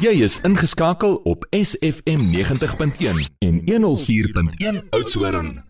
[0.00, 5.64] Jy is ingeskakel op SFM 90.1 en 104.1 Oudtshoorn.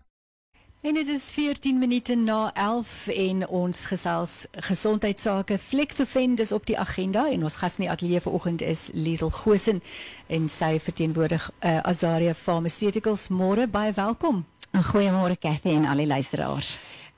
[0.81, 6.79] En dit is 14 minute na 11 en ons gesels gesondheidsake Flexofend is op die
[6.79, 9.83] agenda en ons gas in die ateljee vanoggend is Liesel Gosen
[10.27, 13.27] en sy verteenwoordig uh, Azaria Pharmaceuticals.
[13.27, 14.45] Môre baie welkom.
[14.71, 16.77] Goeiemôre Cathy en al die luisteraars.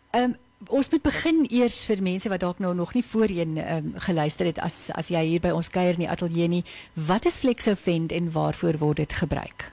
[0.10, 0.36] Ehm um,
[0.70, 4.60] ons moet begin eers vir mense wat dalk nou nog nie voorheen um, geluister het
[4.60, 6.64] as as jy hier by ons kuier in die ateljee nie.
[6.94, 9.72] Wat is Flexofend en waarvoor word dit gebruik?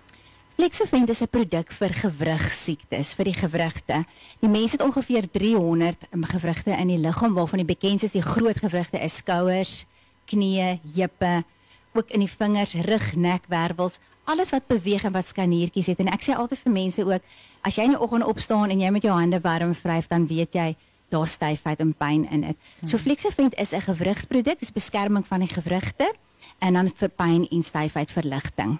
[0.56, 4.04] Flexofend is 'n produk vir gewrigsiektes, vir die gewrigte.
[4.40, 8.22] Die mense het ongeveer 300 um, gewrigte in die liggaam waarvan die bekendste is die
[8.22, 9.86] groot gewrigte is skouers,
[10.26, 11.44] knieë, heupe,
[11.92, 15.98] ook in die vingers, rug, nek, wervels, alles wat beweeg en wat skaniertjies het.
[15.98, 17.22] En ek sê altyd vir mense ook
[17.66, 20.54] as jy in die oggend opstaan en jy met jou hande warm vryf, dan weet
[20.54, 20.76] jy
[21.10, 22.56] daar styfheid en pyn in dit.
[22.84, 23.04] So hmm.
[23.04, 26.12] Flexofend is 'n gewrigsproduk, dis beskerming van die gewrigte
[26.58, 28.78] en dan vir pyn en styfheid verligting.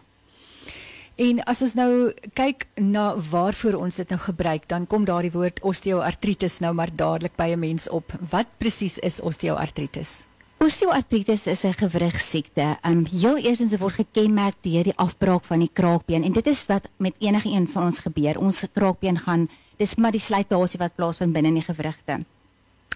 [1.21, 5.61] En as ons nou kyk na waarvoor ons dit nou gebruik, dan kom daardie woord
[5.61, 8.13] osteoartritis nou maar dadelik by 'n mens op.
[8.31, 10.30] Wat presies is osteoartritis?
[10.61, 12.79] Osteoartritis is 'n gewrigsiekte.
[12.83, 16.89] Um heel eersins word gekenmerk deur die afbraak van die kraakbeen en dit is wat
[16.97, 18.39] met enige een van ons gebeur.
[18.39, 22.25] Ons kraakbeen gaan dis maar die slytasie wat plaasvind binne in die gewrigte.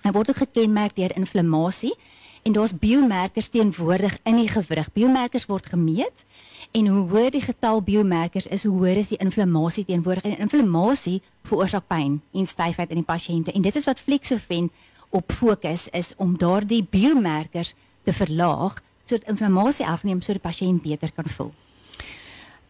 [0.02, 1.94] Hy word ook gekenmerk deur inflammasie
[2.42, 4.92] en daar's biomarkers teenwoordig in die gewrig.
[4.92, 6.24] Biomarkers word gemeet
[6.72, 10.22] en hoe hoër die getal biomarkers is, hoe hoër is die inflammasie teenwoordig.
[10.24, 14.70] En inflammasie veroorsaak pyn en styfheid in die pasiënte en dit is wat Flexofend
[15.14, 21.12] op fokus is om daardie biomarkers te verlaag sodat inflammasie afneem sodat die pasiënt beter
[21.14, 21.52] kan voel.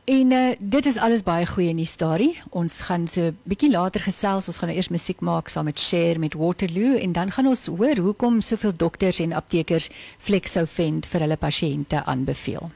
[0.05, 2.35] En uh, dit is alles baie goeie nuus daarin.
[2.51, 4.49] Ons gaan so 'n bietjie later gesels.
[4.49, 7.67] Ons gaan nou eers musiek maak saam met Share met Waterloo en dan gaan ons
[7.67, 12.71] hoor hoekom soveel dokters en aptekers Flexofend vir hulle pasiënte aanbeveel.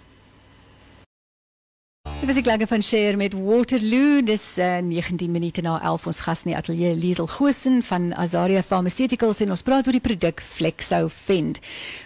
[2.19, 4.23] Dit was 'n klanke van Share met Waterloo.
[4.23, 8.15] Dis uh, eh, 19 minute na 11 ons gas in die ateljee Liesel Gosen van
[8.15, 11.59] Azaria Pharmaceuticals en ons praat oor die produk Flexofend.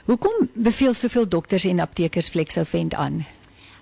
[0.04, 3.24] Hoekom beveel soveel dokters en aptekers Flexofend aan?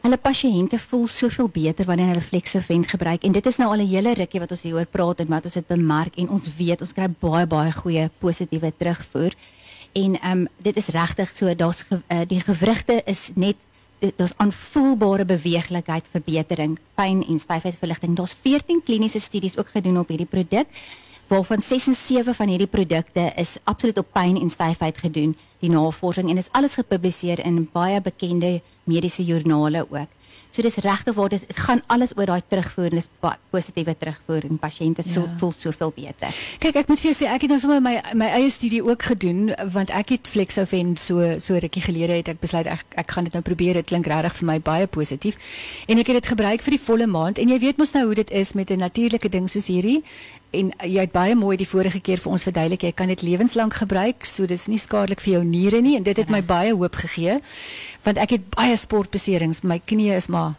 [0.00, 3.88] Hulle pasiënte voel soveel beter wanneer hulle Flexofend gebruik en dit is nou al 'n
[3.88, 6.92] hele rukkie wat ons hieroor praat en wat ons dit bemark en ons weet ons
[6.92, 9.34] kry baie baie goeie positiewe terugvoer.
[9.92, 13.56] En ehm um, dit is regtig so daar's ge, uh, die gewrigte is net
[14.16, 18.16] daar's aanvoelbare beweeglikheid verbetering, pyn en styfheidverligting.
[18.16, 20.66] Daar's 14 kliniese studies ook gedoen op hierdie produk
[21.30, 25.70] waarvan 6 en 7 van hierdie produkte is absoluut op pyn en styfheid gedoen, die
[25.70, 30.10] navorsing en is alles gepubliseer in baie bekende mediese joernale ook.
[30.50, 33.08] So dis regtig waar dit gaan alles oor daai terugvoer en dis
[33.50, 35.34] positiewe terugvoer en pasiënte so ja.
[35.38, 36.40] voel soveel beter.
[36.62, 39.06] Kyk, ek moet vir jou sê ek het nou sommer my my eie studie ook
[39.12, 43.30] gedoen want ek het Flexofend so so rukkie gelede het ek besluit ek ek gaan
[43.30, 43.78] dit nou probeer.
[43.80, 45.38] Dit klink regtig vir my baie positief.
[45.86, 48.18] En ek het dit gebruik vir die volle maand en jy weet mos nou hoe
[48.22, 50.02] dit is met 'n natuurlike ding soos hierdie
[50.50, 53.74] en jy het baie mooi die vorige keer vir ons verduidelik jy kan dit lewenslank
[53.82, 56.96] gebruik so dis nie skadelik vir jou niere nie en dit het my baie hoop
[57.04, 57.38] gegee
[58.06, 60.56] want ek het baie sportbeserings my knieë is maar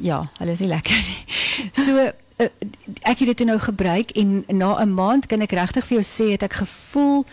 [0.00, 1.22] ja hulle is nie lekker nie.
[1.84, 2.48] So uh,
[3.02, 6.30] ek het dit nou gebruik en na 'n maand kan ek regtig vir jou sê
[6.32, 7.24] het ek gevoel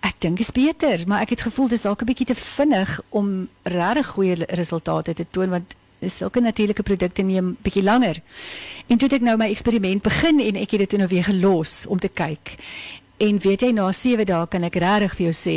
[0.00, 3.48] ek dink is beter maar ek het gevoel dis dalk 'n bietjie te vinnig om
[3.62, 8.22] regtig goeie resultate te toon want dis sulke natuurlike produkte neem bietjie langer.
[8.88, 11.24] En toe het ek nou my eksperiment begin en ek het dit toe nou weer
[11.28, 12.56] gelos om te kyk.
[13.20, 15.56] En weet jy na 7 dae kan ek regtig vir jou sê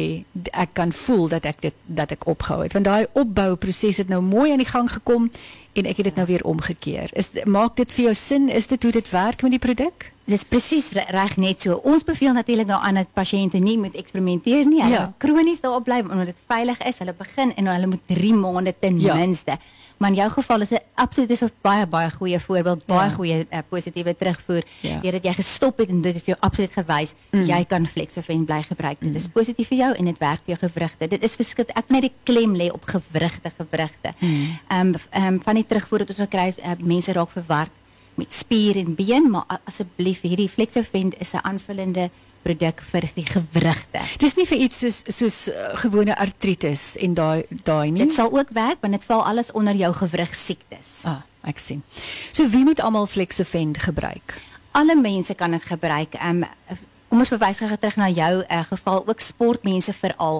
[0.51, 4.19] ek kan voel dat ek dit dat ek opgehou het want daai opbouproses het nou
[4.21, 5.29] mooi aan die gang gekom
[5.73, 7.13] en ek het dit nou weer omgekeer.
[7.17, 8.49] Is maak dit vir jou sin?
[8.49, 10.12] Is dit hoe dit werk met die produk?
[10.25, 11.79] Dit is presies reg net so.
[11.83, 14.81] Ons beveel natuurlik nou aan dat pasiënte nie moet eksperimenteer nie.
[14.81, 15.13] Hulle ja.
[15.17, 16.99] kronies daarop bly omdat dit veilig is.
[17.03, 19.15] Hulle begin en hulle moet 3 maande ten ja.
[19.15, 19.59] minste
[20.03, 23.15] maar in jou geval is 'n absoluut is 'n baie baie goeie voorbeeld, baie ja.
[23.15, 24.63] goeie uh, positiewe terugvoer.
[24.79, 24.99] Ja.
[24.99, 27.41] Deurdat jy gestop het en dit het vir jou absoluut gewys mm.
[27.41, 28.99] jy kan Flexofend bly gebruik.
[28.99, 29.07] Mm.
[29.07, 29.31] Dit is mm.
[29.31, 31.07] positief vir jou en dit werk vir jou gewrigte.
[31.07, 34.13] Dit is verskil ek net die klem lê op gewrigte gewrigte.
[34.19, 34.29] Mm.
[34.67, 34.93] Ehm mm.
[34.93, 37.71] um, ehm um, van die terugvoer wat ons gekry het, uh, mense raak verward
[38.15, 42.09] met spier en been, maar asseblief hierdie Flexofend is 'n aanvullende
[42.43, 44.01] produk vir die gewrigte.
[44.21, 48.03] Dis nie vir iets soos soos uh, gewone artritis en daai daai nie.
[48.05, 51.01] Dit sal ook werk want dit val alles onder jou gewrig siektes.
[51.09, 51.83] Ah, ek sien.
[52.31, 54.41] So wie moet almal Flexofend gebruik?
[54.71, 56.13] Alle mense kan dit gebruik.
[56.19, 56.77] Ehm um,
[57.13, 60.39] kom ons verwys gou terug na jou uh, geval ook sportmense veral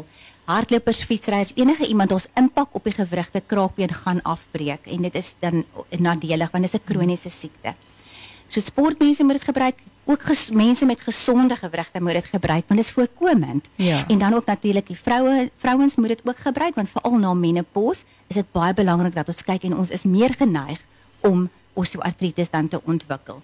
[0.50, 5.36] hardlopers, fietsryers, enige iemand ons impak op die gewrigte kraakbeen gaan afbreek en dit is
[5.44, 5.62] dan
[6.02, 7.76] nadelig want dit is 'n kroniese siekte.
[8.48, 12.80] So sportmense moet dit gebruik, ook ges, mense met gesonde gewrigte moet dit gebruik want
[12.82, 13.70] dit is voorkomend.
[13.76, 14.08] Ja.
[14.08, 18.04] En dan ook natuurlik die vroue vrouens moet dit ook gebruik want veral na menopause
[18.28, 20.82] is dit baie belangrik dat ons kyk en ons is meer geneig
[21.22, 23.42] om osteoartritis dan te ontwikkel.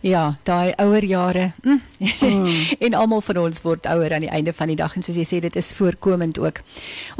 [0.00, 1.50] Ja, daai ouer jare.
[1.62, 1.80] Mm.
[2.84, 5.26] en almal van ons word ouer aan die einde van die dag en soos jy
[5.28, 6.62] sê dit is voorkomend ook.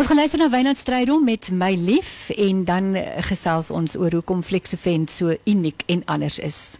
[0.00, 4.17] Ons gaan luister na Wynand Strydom met My Lief en dan eh, gesels ons oor
[4.17, 6.79] hoekom Flexovent so uniek en anders is.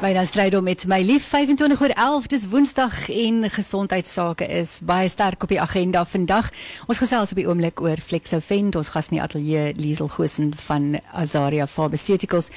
[0.00, 5.42] Wynand Strydom met My Lief 25 oor 11 dis Woensdag en gesondheidsake is baie sterk
[5.44, 6.48] op die agenda vandag.
[6.88, 8.78] Ons gesels op die oomblik oor Flexovent.
[8.80, 12.48] Ons gas in die ateljee Liesel Gosen van Azaria Pharmaceuticals.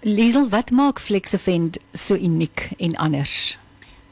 [0.00, 3.58] Liesel, wat maak Flexovent so uniek en anders?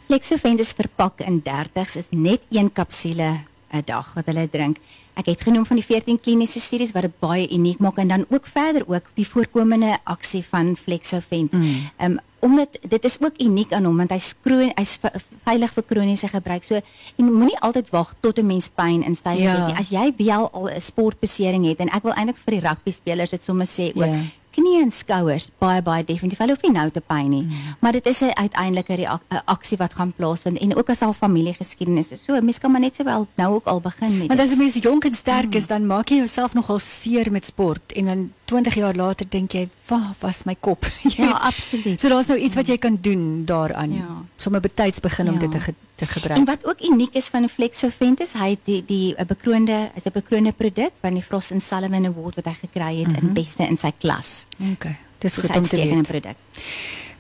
[0.07, 3.41] Flexovent is verpak in 30s is net een kapsule
[3.73, 4.77] 'n dag wat hulle drink.
[5.15, 8.27] Ek het genoem van die 14 kliniese studies wat dit baie uniek maak en dan
[8.29, 11.53] ook verder ook die voorkomende aksie van Flexovent.
[11.53, 11.91] Ehm mm.
[12.05, 14.99] um, omdat dit is ook uniek aan hom want hy's kroon hy's
[15.45, 16.65] veilig vir kroniese gebruik.
[16.65, 16.81] So
[17.17, 19.57] en moenie altyd wag tot 'n mens pyn in stywe ja.
[19.57, 19.77] het nie.
[19.77, 23.31] As jy wel al 'n sportbesering het en ek wil eintlik vir die rugby spelers
[23.31, 24.23] dit sommer sê ook ja
[24.59, 26.41] knie en skouers baie baie definitief.
[26.43, 27.77] Hulle hoef nie nou te pyn nie, mm.
[27.85, 32.25] maar dit is 'n uiteindelike aksie wat gaan plaasvind en ook as al familiegeskiedenis is.
[32.25, 34.29] So mens kan maar net sowel nou ook al begin met.
[34.29, 35.59] Want as 'n mens jonk en sterk mm.
[35.61, 39.53] is, dan maak jy jouself nogal seer met sport en dan 20 jaar later dink
[39.53, 42.01] jy, "Waar was my kop?" ja, absoluut.
[42.01, 43.93] So daar's nou iets wat jy kan doen daaraan.
[43.93, 44.25] Ja.
[44.37, 45.33] Sommige betyds begin ja.
[45.33, 45.61] om dit te
[45.99, 46.39] te gebruik.
[46.39, 50.05] En wat ook uniek is van 'n Flexovent is hy die die 'n bekroonde is
[50.05, 53.23] 'n bekroonde produk van die Frost and Sullivan Award wat hy gekry het mm -hmm.
[53.23, 53.33] in mhm.
[53.33, 54.45] beste in sy klas.
[54.73, 54.97] Okay.
[55.19, 56.07] Dis goed om te weet.
[56.07, 56.37] produk.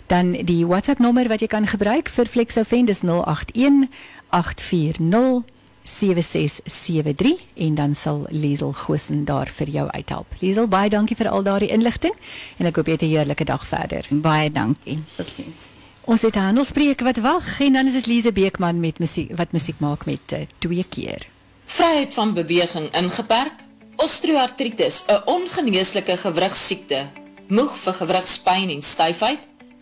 [0.07, 3.89] Dan die WhatsApp nommer wat jy kan gebruik vir Flexovent is 081
[4.31, 5.54] 840
[5.85, 10.27] 7673 en dan sal Liesel Gosen daar vir jou uithelp.
[10.41, 12.15] Liesel, baie dankie vir al daardie inligting
[12.59, 14.07] en ek hoop jy het 'n heerlike dag verder.
[14.11, 15.03] Baie dankie.
[15.17, 15.69] Totsiens.
[16.05, 19.53] Ons het 'n handelspreek wat wag en dan is dit Lize Beekman met musiek wat
[19.53, 21.27] musiek maak met uh, twee keer.
[21.65, 23.63] Vryheid van beweging ingeperk.
[23.97, 27.07] Osteoartritis, 'n ongeneeslike gewrigssiekte.
[27.49, 29.39] Moeg vir gewrigspyn en styfheid.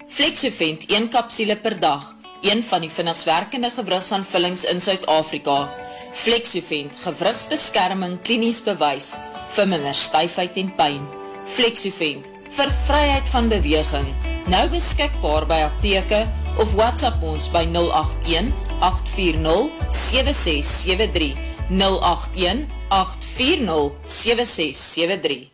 [0.09, 5.82] Flexovent 1 kapsule per dag, een van die vinnigs werkende gewrigsaanvullings in Suid-Afrika.
[6.13, 9.13] Flexovent, gewrigsbeskerming klinies bewys
[9.53, 11.07] vir minder styfheid en pyn.
[11.49, 14.11] Flexovent, vir vryheid van beweging.
[14.53, 16.25] Nou beskikbaar by apteke
[16.61, 21.33] of WhatsApp ons by 081 840 7673.
[21.73, 25.52] 081 840 7673.